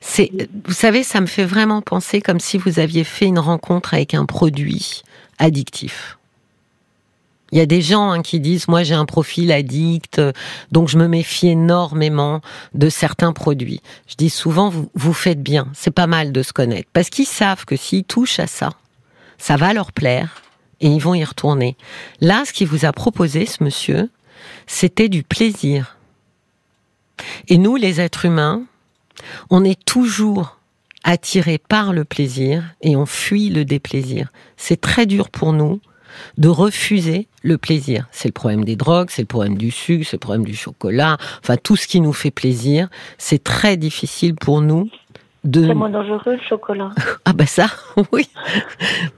[0.00, 0.30] C'est,
[0.64, 4.14] vous savez, ça me fait vraiment penser comme si vous aviez fait une rencontre avec
[4.14, 5.02] un produit
[5.38, 6.16] addictif.
[7.52, 10.22] Il y a des gens hein, qui disent moi j'ai un profil addict,
[10.70, 12.40] donc je me méfie énormément
[12.74, 13.82] de certains produits.
[14.06, 17.26] Je dis souvent vous, vous faites bien, c'est pas mal de se connaître parce qu'ils
[17.26, 18.70] savent que s'ils touchent à ça,
[19.36, 20.42] ça va leur plaire
[20.80, 21.76] et ils vont y retourner.
[22.20, 24.10] Là, ce qu'il vous a proposé, ce monsieur,
[24.66, 25.96] c'était du plaisir.
[27.48, 28.62] Et nous, les êtres humains,
[29.50, 30.58] on est toujours
[31.04, 34.30] attirés par le plaisir et on fuit le déplaisir.
[34.56, 35.80] C'est très dur pour nous
[36.38, 38.06] de refuser le plaisir.
[38.10, 41.18] C'est le problème des drogues, c'est le problème du sucre, c'est le problème du chocolat,
[41.42, 42.88] enfin tout ce qui nous fait plaisir.
[43.18, 44.90] C'est très difficile pour nous
[45.44, 45.66] de...
[45.66, 46.90] C'est moins dangereux le chocolat.
[47.24, 47.66] Ah bah ça,
[48.12, 48.28] oui.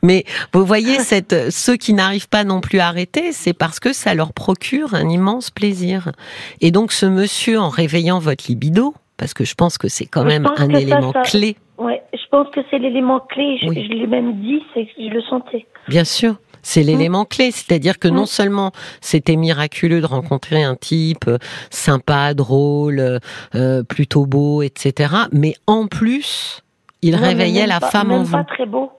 [0.02, 3.92] Mais vous voyez, cette, ceux qui n'arrivent pas non plus à arrêter, c'est parce que
[3.92, 6.12] ça leur procure un immense plaisir.
[6.60, 10.24] Et donc ce monsieur, en réveillant votre libido, parce que je pense que c'est quand
[10.24, 11.56] même un élément clé.
[11.78, 13.58] Ouais, je pense que c'est l'élément clé.
[13.62, 15.66] Je, je l'ai même dit, c'est que je le sentais.
[15.88, 16.36] Bien sûr.
[16.62, 18.70] C'est l'élément clé, c'est-à-dire que non seulement
[19.00, 21.38] c'était miraculeux de rencontrer un type euh,
[21.70, 23.18] sympa, drôle,
[23.54, 26.62] euh, plutôt beau, etc., mais en plus,
[27.02, 28.32] il Non, réveillait la pas- femme en vous.
[28.32, 28.90] pas très beau.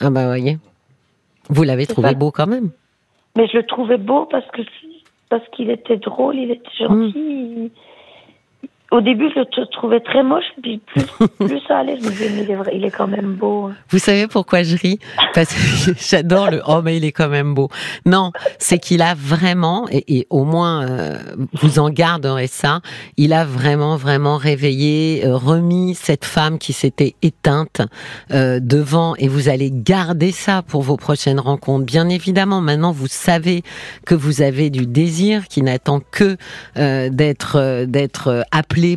[0.00, 0.58] Ah bah voyez,
[1.50, 2.70] vous l'avez trouvé beau quand même.
[3.36, 4.62] Mais je le trouvais beau parce que
[5.28, 7.12] parce qu'il était drôle, il était gentil.
[7.16, 7.70] il-
[8.92, 11.04] Au début, je le trouvais très moche, puis plus,
[11.46, 13.66] plus ça allait, je me disais, mais il est, vrai, il est quand même beau.
[13.66, 13.74] hein.
[13.90, 14.98] Vous savez pourquoi je ris?
[15.34, 17.68] Parce que j'adore le oh mais il est quand même beau.
[18.06, 21.16] Non, c'est qu'il a vraiment et, et au moins euh,
[21.54, 22.80] vous en garderez ça.
[23.16, 27.80] Il a vraiment vraiment réveillé, euh, remis cette femme qui s'était éteinte
[28.30, 31.86] euh, devant et vous allez garder ça pour vos prochaines rencontres.
[31.86, 33.62] Bien évidemment, maintenant vous savez
[34.04, 36.36] que vous avez du désir qui n'attend que
[36.76, 38.42] euh, d'être euh, d'être euh,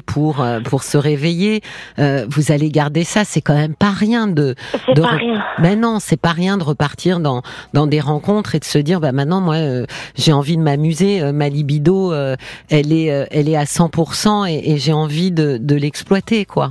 [0.05, 1.61] pour euh, pour se réveiller.
[1.99, 3.23] Euh, vous allez garder ça.
[3.23, 5.43] C'est quand même pas rien de C'est de pas re- rien.
[5.59, 7.41] ben non, c'est pas rien de repartir dans
[7.73, 11.21] dans des rencontres et de se dire bah maintenant moi euh, j'ai envie de m'amuser,
[11.21, 12.35] euh, ma libido euh,
[12.69, 16.69] elle est euh, elle est à 100% et, et j'ai envie de de l'exploiter quoi.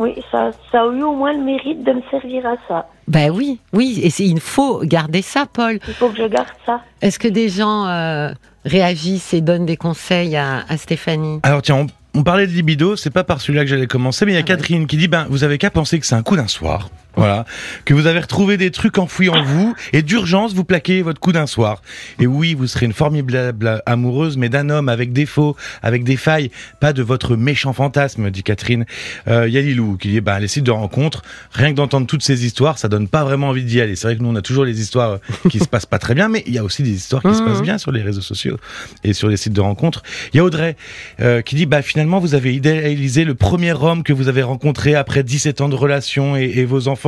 [0.00, 2.86] Oui, ça, ça a eu au moins le mérite de me servir à ça.
[3.08, 5.80] Ben oui, oui, et c'est il faut garder ça, Paul.
[5.88, 6.82] Il faut que je garde ça.
[7.02, 8.28] Est-ce que des gens euh,
[8.64, 11.40] réagissent et donnent des conseils à, à Stéphanie?
[11.42, 14.32] Alors tiens, on, on parlait de libido, c'est pas par celui-là que j'allais commencer, mais
[14.32, 14.56] il y a Ah ouais.
[14.56, 16.90] Catherine qui dit, ben, vous avez qu'à penser que c'est un coup d'un soir.
[17.18, 17.44] Voilà.
[17.84, 21.32] Que vous avez retrouvé des trucs enfouis en vous, et d'urgence, vous plaquez votre coup
[21.32, 21.82] d'un soir.
[22.20, 26.52] Et oui, vous serez une formidable amoureuse, mais d'un homme avec défauts, avec des failles,
[26.78, 28.86] pas de votre méchant fantasme, dit Catherine.
[29.26, 32.06] Euh, Il y a Lilou qui dit, ben, les sites de rencontres, rien que d'entendre
[32.06, 33.96] toutes ces histoires, ça donne pas vraiment envie d'y aller.
[33.96, 36.14] C'est vrai que nous, on a toujours les histoires euh, qui se passent pas très
[36.14, 38.20] bien, mais il y a aussi des histoires qui se passent bien sur les réseaux
[38.20, 38.58] sociaux
[39.02, 40.04] et sur les sites de rencontres.
[40.32, 40.76] Il y a Audrey
[41.20, 44.94] euh, qui dit bah finalement vous avez idéalisé le premier homme que vous avez rencontré
[44.94, 47.07] après 17 ans de relation et vos enfants.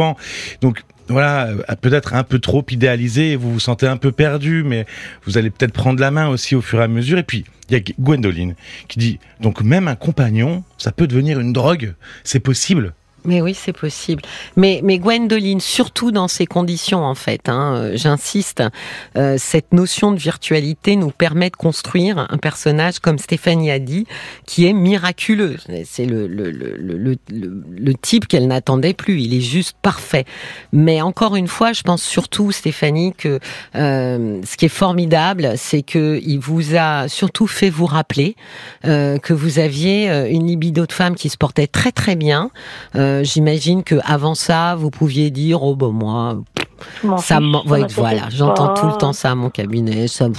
[0.60, 4.86] Donc voilà, euh, peut-être un peu trop idéalisé vous vous sentez un peu perdu, mais
[5.26, 7.18] vous allez peut-être prendre la main aussi au fur et à mesure.
[7.18, 8.54] Et puis il y a Gwendoline
[8.88, 12.94] qui dit donc même un compagnon, ça peut devenir une drogue, c'est possible.
[13.24, 14.22] Mais oui, c'est possible.
[14.56, 18.62] Mais, mais Gwendoline, surtout dans ces conditions, en fait, hein, euh, j'insiste,
[19.16, 24.06] euh, cette notion de virtualité nous permet de construire un personnage, comme Stéphanie a dit,
[24.46, 25.56] qui est miraculeux.
[25.84, 29.20] C'est le, le, le, le, le, type qu'elle n'attendait plus.
[29.20, 30.24] Il est juste parfait.
[30.72, 33.38] Mais encore une fois, je pense surtout, Stéphanie, que
[33.74, 38.36] euh, ce qui est formidable, c'est que il vous a surtout fait vous rappeler
[38.82, 42.50] que vous aviez une libido de femme qui se portait très très bien.
[43.22, 46.36] J'imagine que avant ça, vous pouviez dire oh ben moi
[47.18, 50.34] ça me ouais, voilà j'entends tout le temps ça à mon cabinet ça me-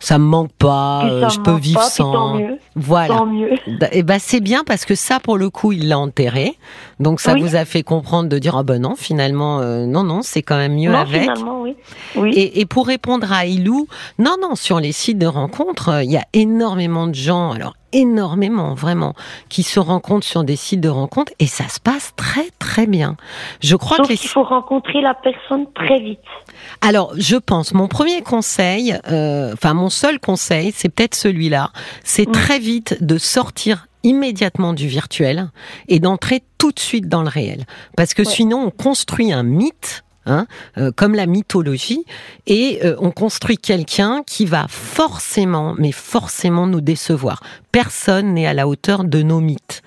[0.00, 2.58] ça me manque pas euh, je peux vivre pas, sans Tant mieux.
[2.76, 3.50] voilà Tant mieux.
[3.92, 6.56] et ben c'est bien parce que ça pour le coup il l'a enterré
[6.98, 7.42] donc ça Oui.
[7.42, 10.56] vous a fait comprendre de dire ah ben non finalement euh, non non c'est quand
[10.56, 11.76] même mieux non, avec finalement, oui.
[12.16, 12.30] Oui.
[12.34, 13.86] et, et pour répondre à Ilou,
[14.18, 17.74] non, non, sur les sites de rencontres, euh, il y a énormément de gens, alors
[17.92, 19.14] énormément, vraiment,
[19.48, 23.16] qui se rencontrent sur des sites de rencontres et ça se passe très, très bien.
[23.60, 24.16] Je crois les...
[24.16, 26.18] qu'il faut rencontrer la personne très vite.
[26.80, 31.70] Alors, je pense, mon premier conseil, euh, enfin, mon seul conseil, c'est peut-être celui-là,
[32.04, 32.32] c'est Mm.
[32.32, 35.50] très vite de sortir immédiatement du virtuel
[35.88, 37.66] et d'entrer tout de suite dans le réel.
[37.96, 38.28] Parce que Ouais.
[38.28, 40.02] sinon, on construit un mythe.
[40.24, 40.46] Hein,
[40.78, 42.04] euh, comme la mythologie,
[42.46, 47.42] et euh, on construit quelqu'un qui va forcément, mais forcément nous décevoir.
[47.72, 49.82] Personne n'est à la hauteur de nos mythes.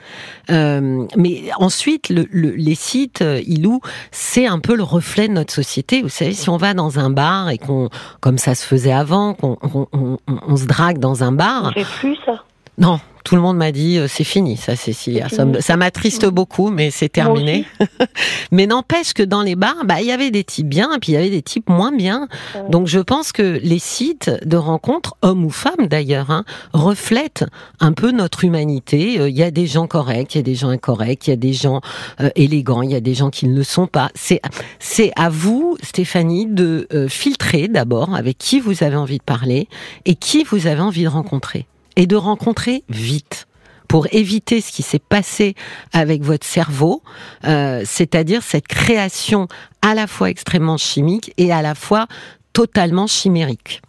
[0.50, 3.80] Euh, mais ensuite, le, le- les sites, euh, Ilou,
[4.12, 6.02] c'est un peu le reflet de notre société.
[6.02, 9.36] Vous savez, si on va dans un bar et qu'on, comme ça se faisait avant,
[9.36, 12.44] qu'on on, on- on- on se drague dans un On bar, fait plus ça.
[12.78, 15.28] Non, tout le monde m'a dit euh, c'est fini, ça, Cécilia.
[15.30, 17.66] Ça, ça m'attriste beaucoup, mais c'est terminé.
[18.52, 21.14] mais n'empêche que dans les bars, bah il y avait des types bien, et puis
[21.14, 22.28] il y avait des types moins bien.
[22.54, 22.70] Ouais.
[22.70, 27.46] Donc je pense que les sites de rencontres, hommes ou femmes d'ailleurs, hein, reflètent
[27.80, 29.20] un peu notre humanité.
[29.20, 31.34] Euh, Il y a des gens corrects, il y a des gens incorrects, il y
[31.34, 31.82] a des gens
[32.22, 34.12] euh, élégants, il y a des gens qui ne le sont pas.
[34.14, 34.40] C'est
[34.78, 39.68] c'est à vous, Stéphanie, de euh, filtrer d'abord avec qui vous avez envie de parler
[40.06, 43.48] et qui vous avez envie de rencontrer et de rencontrer vite
[43.88, 45.54] pour éviter ce qui s'est passé
[45.94, 47.04] avec votre cerveau,
[47.46, 49.48] euh, c'est-à-dire cette création
[49.82, 52.08] à la fois extrêmement chimique et à la fois
[52.52, 53.82] totalement chimérique.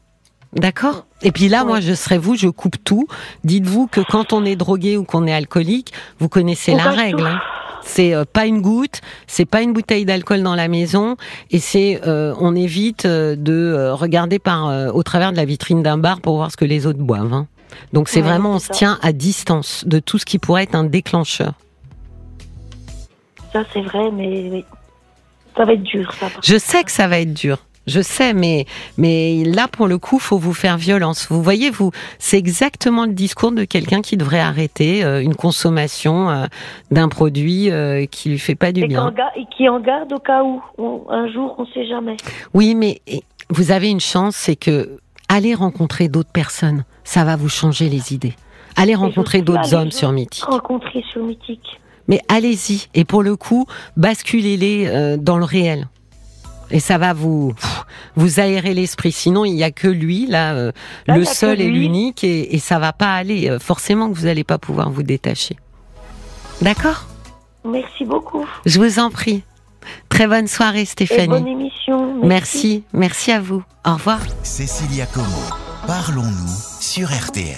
[0.52, 1.06] D'accord?
[1.22, 3.06] Et puis là, moi, je serais vous, je coupe tout.
[3.44, 7.26] Dites-vous que quand on est drogué ou qu'on est alcoolique, vous connaissez On la règle.
[7.26, 7.40] hein.
[7.82, 11.16] C'est euh, pas une goutte, c'est pas une bouteille d'alcool dans la maison,
[11.52, 15.44] et c'est euh, on évite euh, de euh, regarder par euh, au travers de la
[15.44, 17.32] vitrine d'un bar pour voir ce que les autres boivent.
[17.32, 17.46] hein.
[17.92, 20.74] Donc c'est Ouais, vraiment on se tient à distance de tout ce qui pourrait être
[20.74, 21.52] un déclencheur.
[23.52, 24.64] Ça, c'est vrai, mais oui.
[25.56, 26.28] ça va être dur, ça.
[26.42, 27.58] Je sais que ça va être dur.
[27.86, 28.66] Je sais, mais
[28.98, 31.28] mais là pour le coup, faut vous faire violence.
[31.30, 36.28] Vous voyez, vous, c'est exactement le discours de quelqu'un qui devrait arrêter euh, une consommation
[36.28, 36.46] euh,
[36.90, 39.14] d'un produit euh, qui lui fait pas du et, bien.
[39.36, 40.60] et qui en garde au cas où.
[40.78, 42.16] On- un jour, on sait jamais.
[42.54, 43.00] Oui, mais
[43.50, 44.98] vous avez une chance, c'est que
[45.28, 48.34] allez rencontrer d'autres personnes, ça va vous changer les idées.
[48.76, 50.44] Allez rencontrer d'autres hommes sur Mythique.
[50.44, 51.80] Rencontrer sur Mythique.
[52.08, 53.64] Mais allez-y, et pour le coup,
[53.96, 55.88] basculez-les euh, dans le réel.
[56.70, 57.54] Et ça va vous
[58.38, 59.12] aérer l'esprit.
[59.12, 60.72] Sinon, il y a que lui là, euh,
[61.06, 63.48] Là, le seul et l'unique, et, et ça va pas aller.
[63.48, 65.56] Euh, Forcément que vous allez pas pouvoir vous détacher.
[66.60, 67.06] D'accord?
[67.64, 68.44] Merci beaucoup.
[68.66, 69.42] Je vous en prie.
[70.08, 71.28] Très bonne soirée, Et Stéphanie.
[71.28, 72.18] bonne émission.
[72.24, 73.62] merci, merci à vous.
[73.86, 74.18] Au revoir.
[74.42, 75.26] Cécilia Como,
[75.86, 77.46] parlons-nous sur RTL.